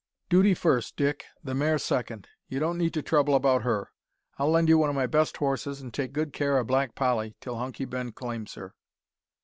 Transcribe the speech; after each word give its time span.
"Duty 0.29 0.55
first, 0.55 0.97
Dick, 0.97 1.25
the 1.43 1.53
mare 1.53 1.77
second. 1.77 2.27
You 2.47 2.59
don't 2.59 2.79
need 2.79 2.91
to 2.95 3.03
trouble 3.03 3.35
about 3.35 3.61
her. 3.61 3.91
I'll 4.39 4.49
lend 4.49 4.67
ye 4.67 4.73
one 4.73 4.89
o' 4.89 4.93
my 4.93 5.05
best 5.05 5.37
horses 5.37 5.79
an' 5.79 5.91
take 5.91 6.11
good 6.11 6.33
care 6.33 6.57
o' 6.57 6.63
Black 6.63 6.95
Polly 6.95 7.35
till 7.39 7.57
Hunky 7.57 7.85
Ben 7.85 8.11
claims 8.11 8.55
her." 8.55 8.73